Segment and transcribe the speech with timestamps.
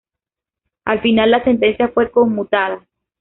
[0.83, 2.83] Al final, la sentencia fue conmutada.